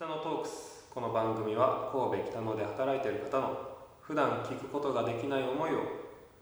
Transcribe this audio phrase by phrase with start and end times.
[0.00, 3.68] 北野トークスこの番組は神戸北野で働いている方の
[4.00, 5.80] 普段聞くことができない思いを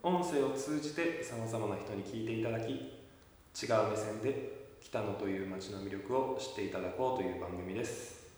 [0.00, 8.30] 音声を通じてさまざまな人に聞いていただき違う目線で北野という街の魅力を知っていただこうという番組です。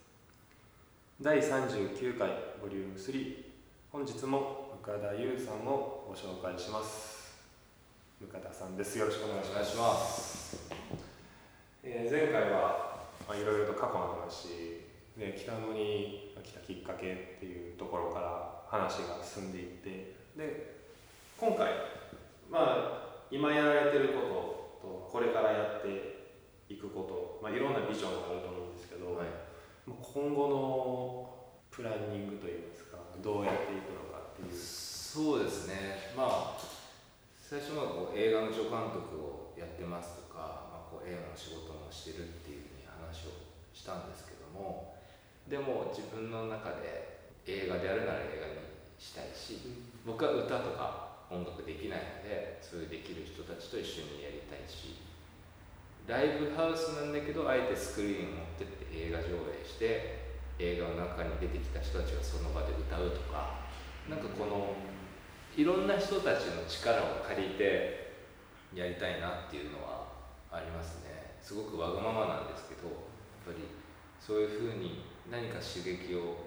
[1.20, 2.30] 第39回
[2.62, 3.36] ボリューム3
[3.92, 7.36] 本日も向田優さんをご紹介します。
[8.22, 8.98] 向田さんです。
[8.98, 10.56] よろしくお願いしますます。
[11.84, 12.96] えー前回は
[13.28, 14.88] まあいろいろと過去の話
[15.20, 20.80] で北野に来たきっかけっていうところから話が進んでいってで
[21.36, 21.68] 今回
[22.50, 29.28] まあ今やられてることとこれからやっていくこと、まあ、いろんなビジョンがあると思うんですけど、はい。
[29.84, 31.28] まあ今後の
[31.70, 34.56] プランニングといいますかどうやっていくのかっていう。
[34.56, 36.14] そうですね。
[36.16, 36.60] まあ
[37.36, 43.34] 最初はこう映画の助監督をやってますとか、まあ、こう映画の仕事もしてるっていうふうに話を
[43.74, 44.99] したんですけども
[45.50, 48.62] でも自分の中で映画であるなら映画に
[48.94, 49.58] したいし
[50.06, 55.02] 僕は歌とか音楽できないのでそういうできる人たちと一緒にやりたいし
[56.06, 63.66] ライブハウスなんだけどあえてスクリーンを持ってって映画上映して映画の中に出てきた人たちがその場で歌うとか
[64.06, 64.78] なんかこの
[65.58, 68.14] いろんな人たちの力を借りて
[68.74, 70.06] やりたいなっていうのは
[70.52, 71.34] ありますね。
[71.42, 72.96] すごくわがままなんですけどやっ
[73.46, 73.66] ぱり
[74.20, 76.46] そういうふうに何か刺激を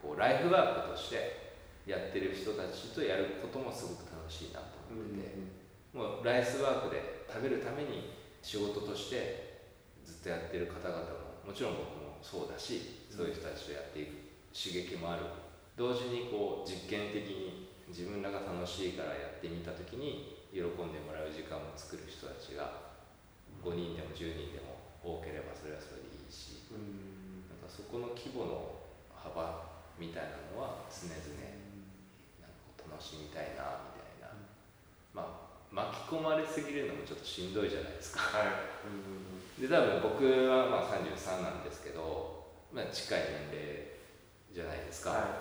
[0.00, 5.38] こうライフワークとしてやってる人たちとやることもすごく楽しいなと思ってて、
[5.94, 9.66] もうライスワークで食べるために仕事として
[10.04, 10.98] ずっとやってる方々
[11.42, 14.18] ももちろん僕もそうだしそういう人たちとやっていく
[14.54, 15.22] 刺激もある。
[15.76, 22.96] 同時にこう実験的に自分らが楽しいからやってみた時に喜んでもらう時間を作る人たちが
[23.62, 26.64] 5人でも10人でも多ければそれはそれでいいし。
[26.72, 27.15] うん
[27.66, 28.78] かそこの規模の
[29.10, 29.66] 幅
[29.98, 31.18] みたいなのは常々
[32.38, 34.30] なんか楽しみたいなみたいな、
[35.12, 38.38] まあ巻き込まれすぎるのもちょっとしんどいじゃないですか。
[38.38, 38.44] は
[39.58, 39.60] い。
[39.60, 43.86] で多分僕はまあ33なんですけど、まあ、近い年齢
[44.52, 45.32] じゃないですか、はだか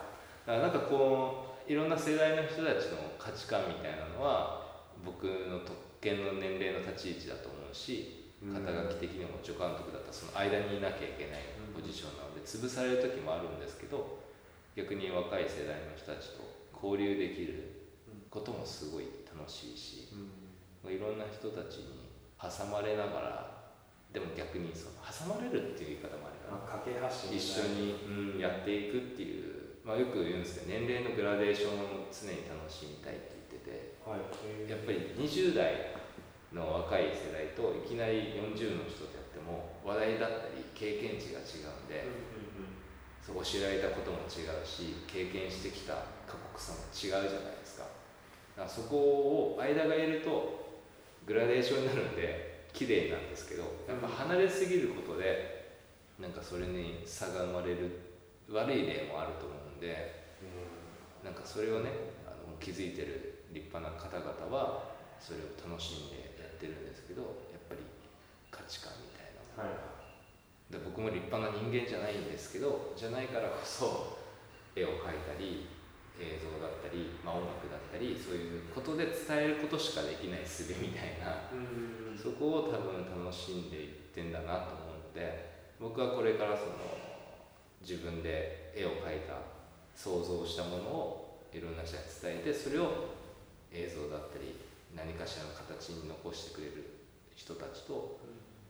[0.48, 14.22] らなんかこういろんな世代の人たちの価値観みたいなのは僕の特権の年齢の立ち位置だと思うしうん肩書き的にも助監督だったらその間にいなきゃいけないポジションなので潰される時もあるんですけど
[14.76, 16.44] 逆に若い世代の人たちと
[16.76, 17.96] 交流できる
[18.30, 20.92] こともすごい楽しいしうん。
[20.92, 23.56] いろんな人たちに挟まれながら
[24.14, 26.60] でも逆にその挟まれるっていう言い方もあるかな。
[26.60, 33.96] まあ、架け橋一緒に、うん、やっていくっていう、まあ、よく言うんですけど年齢のグラデーションを常に楽しみたいって言ってて。
[34.06, 34.70] はい。
[34.70, 35.96] やっぱり20代
[36.56, 42.08] の若い世代といきなり40の人とやっても話題だったり経験値が違うんで、
[43.20, 45.94] そう教えられたことも違うし経験してきた
[46.26, 47.84] 過酷さも違うじゃないですか。
[48.56, 50.80] だからそこを間がいると
[51.28, 55.76] グラデーションになるんで綺麗なんですけどやっぱ離れすぎることで
[56.20, 58.16] なんかそれに差が生まれる
[58.50, 60.24] 悪い例もあると思うんで
[61.24, 61.90] なんかそれをね
[62.26, 66.25] あの気づいてる立派な方々はそれを楽しんで
[66.56, 67.84] ってるんですけどやっぱり
[68.50, 69.76] 価値観みたいなもの。
[69.76, 69.96] が
[70.72, 74.18] で僕も立派な人間じゃないんですけどじゃないからこそ
[74.74, 75.70] 絵を描いたり
[76.18, 82.18] 映像だったり、まあ、音楽だったりそういうことで伝えることしかできない術みたいなうん。
[82.18, 86.72] そこを多分楽しんでいってんだなと思うので僕はこれからその
[87.82, 89.38] 自分で絵を描いた
[89.94, 93.16] 想像したものをいろんな人に伝えてそれを
[93.72, 94.56] 映像だったり
[94.96, 98.18] 何かしらの形に残してくれる人たちと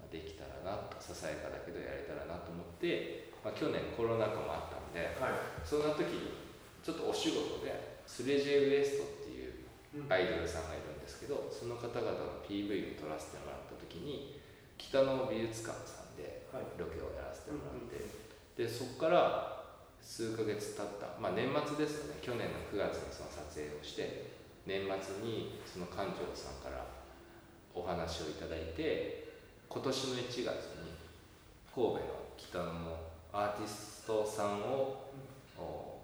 [0.01, 5.63] まあできたらなとささやかだけどやれたらなと思って、まあ、去年コロナ禍もあったんではい。
[5.63, 6.33] そんな時に
[6.81, 9.69] ちょっとお仕事でスレジェウエストっていう
[10.09, 14.41] アイドルさんがいるんですけどその方々の PV を撮らせてもらった時に
[14.77, 16.65] 北の美術館さんではい。
[16.77, 17.99] ロケをやらせてもらって、
[18.55, 19.55] でそこから
[20.01, 22.21] 数ヶ月経った、まあ、年末ですよね。
[22.21, 26.85] 去年の9月にその撮影をして年末にその館長さんから
[27.73, 29.29] お話をいただいて
[29.69, 30.95] 今年の1月に
[31.73, 31.99] 神戸の
[32.37, 32.71] 北野の
[33.33, 35.11] アーティストさんを、
[35.57, 35.99] お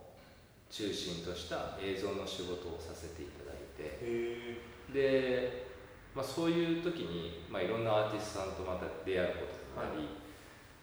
[0.69, 3.99] 中心とした映像の仕事をさせていただいて。
[4.01, 4.57] へ
[4.93, 5.67] で、
[6.13, 10.09] まあ、そういう時に、まあ、いろんなアーティストさんとまた出会うことになり、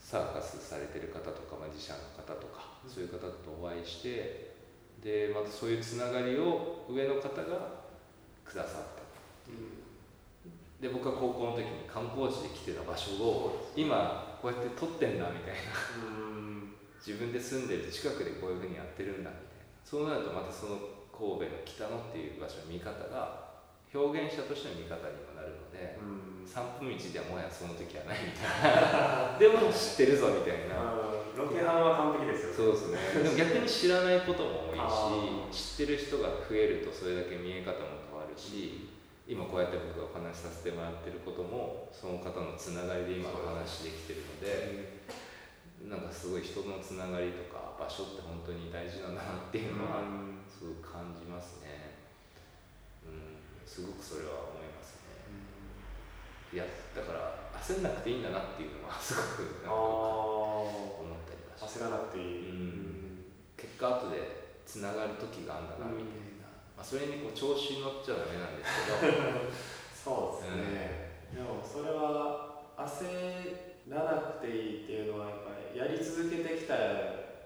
[0.00, 3.28] サーカスされてる方とかマジシャンの方とか、そういう方と
[3.60, 4.56] お会いして
[5.02, 7.78] でまたそういうつながりを上の方が
[8.44, 8.98] くださった。
[10.80, 15.74] で僕は高校の時に観光地で来てた場所を今こうやって撮ってんだみたいな。
[16.06, 16.74] うん。
[16.98, 19.66] 自自分で住んでる近くでこういうふうにやってるんだみたいな。
[19.84, 20.78] そうなるとまたその
[21.10, 23.48] 神戸の北野っていう場所の見方が
[23.90, 26.46] 表現者としての見方にもなるので、うん。
[26.46, 29.38] 散歩道ではもはやその時はないみたいな。
[29.40, 33.22] でも知ってるぞみたいなロケハンは完璧ですよそうですね。
[33.22, 34.90] でも逆に知らないことも多いあ
[35.54, 38.90] し知ってる人が増えるとそれだけ見え方も変わるし
[39.30, 44.98] 今こうやって僕がお話しさせてもらってることもその方のつながりで今お話しできてるので
[45.86, 50.42] なんかすごい人のつながりとか場所って本当に大事なんだなっていうのはうん。
[50.58, 52.02] すごく感じますね。
[53.06, 53.38] うん。
[53.62, 55.07] すごくそれは思いますね。
[55.07, 55.07] い
[56.56, 56.64] や
[56.96, 63.24] だから焦んなくていいんだなっていうのは すごくなんかあ思ったりはあして焦らなくていい、うん。
[63.56, 69.18] 結果後でつながる時があるんだなみたいな、まあ、それにこう調子に乗っちゃダメなんですけど。
[70.08, 73.52] そうですね、でもそれは焦
[73.88, 76.74] らなくていいっていうのはやっぱりやり続けてきた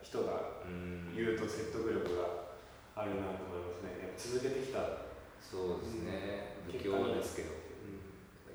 [0.03, 1.13] 人がうん。
[1.17, 2.55] 言うと説得力が
[2.95, 3.99] あるなと思いますね。
[4.01, 4.79] やっぱ続けてきた、
[5.41, 6.79] そうですね、うん。
[6.79, 7.62] 不況ですけど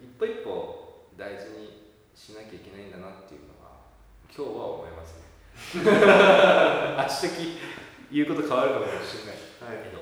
[0.01, 3.89] 一歩一歩大事にしなきゃいけないんだなっていうのは
[4.29, 5.27] 今日は思いますね。
[6.97, 7.57] 明日
[8.11, 9.77] 言うこと変わるかもしれない。
[9.77, 9.83] はい。
[9.83, 10.01] けど、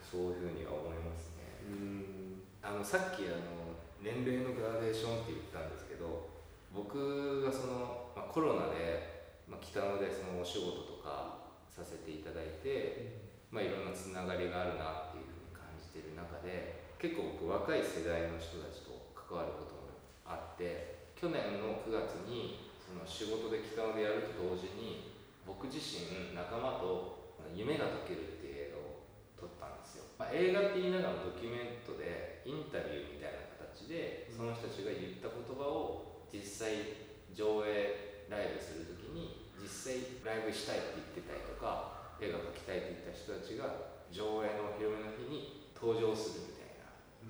[0.00, 1.64] そういうふうには思いますね。
[1.68, 2.42] うん。
[2.62, 3.60] あのさっきあの
[4.00, 6.28] 年齢のグラデーションって言ったんですけど
[6.72, 19.88] 僕がその、まあ、コロナで、まあ、北野でそのお仕事とかさせていただいて、まあ、いろんなつながりがあるなっていうふうに感じてる中で結構僕若い世代の人たちと関わることも
[20.28, 25.16] あって去年の9月にその仕事で北野でやると同時に
[25.48, 37.00] 僕自身仲間と「夢が解ける」っていう映画を撮ったんですよ、まあ、映画って言いながらドキュメントでインタビューみたいな形でその人たちが言った言葉を実際
[37.32, 46.59] 上映ライブするときに実際ライブしたいって言ってたりとか映画描きたいって言った人たちが上映の広めの日に登場するみたいな。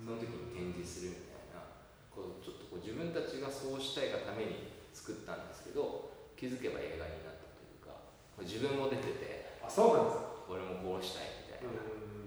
[0.01, 1.61] その時に展示するみたいな
[2.09, 7.93] こうちょっとこう自分たちがそうしたいがために作ったんですけど気づけば映画になったというか
[8.41, 12.21] 自分も出ててあそうなんですか、俺もこうしたいみたいな、うん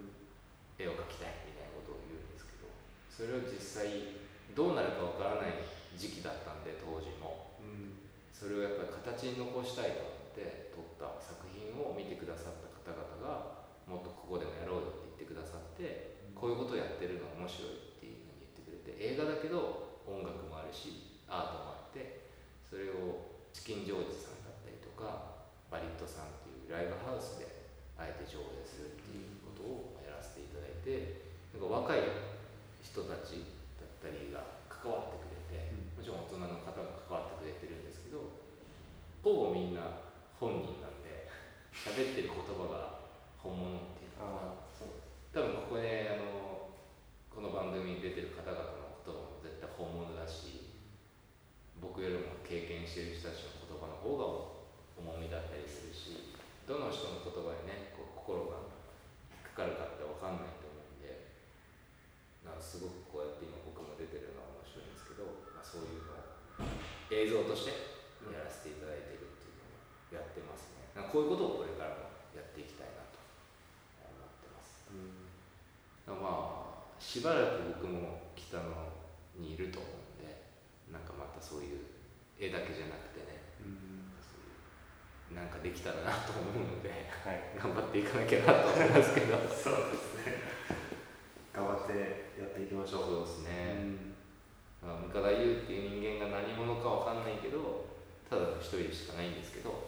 [0.75, 2.67] 絵を描きたいみたいなことを言うんですけど
[3.07, 4.19] それを実際
[4.59, 5.63] どうなるかわからない
[5.95, 7.55] 時期だったんで当時も。
[7.63, 7.95] うん。
[8.35, 22.29] それをやっぱり形に残したいと思って撮った作品を見てくださった方々がもっとここでもやろうよって言ってくださってこういうことをやってるの面白いっていうふうに言ってくれて映画だけど音楽もあるしアートもあって
[22.69, 25.41] それをチキンジョージさんだったりとか
[25.73, 27.49] バリットさんっていうライブハウスで
[27.97, 32.13] あえて上映するっていうことをやらせていただいてなんか若い
[32.85, 33.41] 人たち
[33.81, 38.21] だったりが関わってくれてもちろん大人の方が関わってくれてるんですけど
[39.25, 41.25] ほぼみんな本人なんで
[41.73, 43.01] 喋ってる言葉が
[43.41, 45.05] 本物っていうのがあそう
[45.35, 46.71] 多分ここであの
[47.27, 50.77] この番組に出てる方々の言葉も絶対本物だし
[51.81, 54.61] 僕よりも経験してる人たちの言葉の方が
[55.01, 56.37] 重みだったりするし
[56.69, 58.61] どの人の言葉にねこう心が
[59.33, 61.33] 引っかかるかって分かんないと思うんで
[62.45, 65.25] なんかすごくこうやって今僕も出てるのは面白いんですけど、
[65.57, 66.69] まあ、そういうのを
[67.09, 69.65] 映像としてやらせていただいてるっていう
[70.13, 70.93] のをやってますね。
[70.93, 73.17] なんかこういうことをこれからもやっていきたいなと
[74.05, 76.65] 思ってますうんまあ
[77.05, 78.65] しばらく僕も北野
[79.37, 80.49] にいると思うんで
[80.89, 81.85] なんかまたそういう
[82.41, 85.37] 絵だけじゃなくてねうん。
[85.37, 87.53] なんかできたらなと思うのではい。
[87.61, 89.37] 頑張っていかなきゃなと思いますけど。
[89.53, 90.43] そうですね。
[91.53, 93.31] 頑張ってやっていきましょう。
[93.31, 94.17] そうですね、
[94.83, 97.87] まあ、向田優っていう人間が何者かわかんないけど
[98.27, 99.87] ただの一人しかないんですけど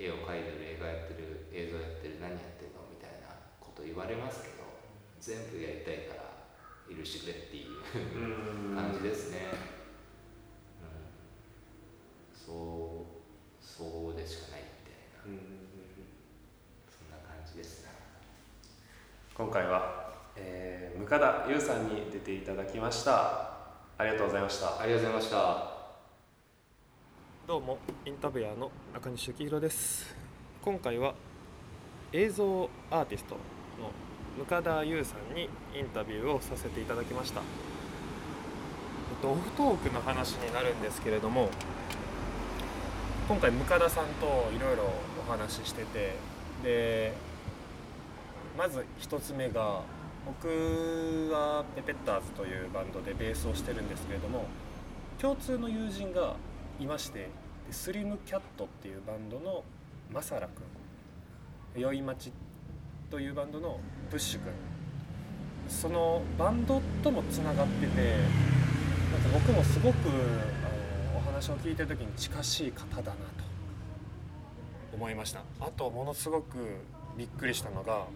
[0.00, 4.57] 絵を描いてる映画やってる映像やってる何やってるのみたいなこと言われますけど
[5.28, 7.68] 全部やりたいから許してくれっていう
[8.16, 8.74] うん。
[8.74, 9.52] 感じですね、
[10.80, 10.86] う
[12.34, 15.26] ん、そうそうでしかないみたいな。
[15.26, 15.38] うん
[16.88, 17.90] そんな感じですね
[19.34, 23.58] 今回は、えー、向田優さんに出ていただきました。
[23.98, 24.80] ありがとうございました。
[24.80, 25.72] ありがとうございました。
[27.46, 30.16] どうもインタビュアーの中西幸宏です。
[30.62, 31.14] 今回は
[32.12, 33.90] 映像アーティストの
[34.36, 37.40] 向田優さんにインタビューをさせていただきました。
[37.40, 37.42] え
[39.14, 41.50] っとオフトークの話になるんですけれども
[43.28, 44.84] 今回向田さんといろいろ
[45.26, 46.14] お話ししてて
[46.62, 47.12] で
[48.56, 49.82] まず一つ目が
[50.26, 54.46] 僕はペペッターズというバンドでベースをしてるんですけれども
[55.20, 56.36] 共通の友人が
[56.78, 57.28] いまして
[57.70, 59.64] スリムキャットっていうバンドの
[60.12, 60.48] マサラ
[61.74, 62.32] 君宵町
[63.10, 64.52] というバンドのプッシュ君。
[65.68, 68.16] そのバンドともつながってて
[69.12, 73.48] なんか僕もすごくあのお話を聞いてる時に近しい方だなと。
[74.98, 75.42] 思いました。
[75.60, 76.56] あとものすごく
[77.16, 78.06] びっくりしたのが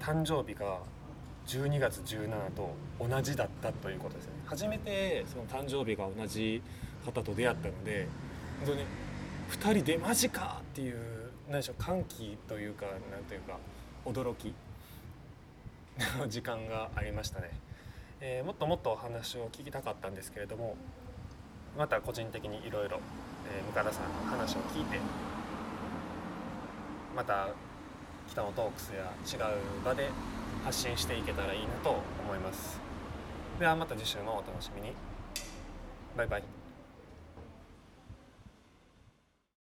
[0.00, 0.78] 誕生日が
[1.46, 4.32] 12月17と同じだったということですね。
[4.46, 6.62] 初めてその誕生日が同じ
[7.04, 8.08] 方と出会ったので
[8.64, 8.84] 本当に
[9.50, 10.96] 2人でマジかっていう
[11.48, 13.58] 何でしょう歓喜というか何というか
[14.06, 14.54] 驚き。
[16.18, 17.50] の 時間がありましたね、
[18.20, 20.76] えー、もっともっとお話を聞きたかったんですけれども
[21.76, 23.00] また個人的にいろいろ
[23.74, 24.98] 向田さんの話を聞いて
[27.14, 27.48] また
[28.28, 30.10] 北野トークスや違う場で
[30.64, 31.90] 発信していけたらいいなと
[32.24, 32.80] 思います。
[33.60, 34.92] ではまた次週もお楽しみに。
[36.16, 36.55] バイバイ。